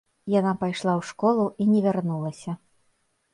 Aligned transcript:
Яна 0.39 0.53
пайшла 0.61 0.93
ў 0.99 1.01
школу 1.09 1.45
і 1.61 1.67
не 1.75 1.79
вярнулася. 1.87 2.57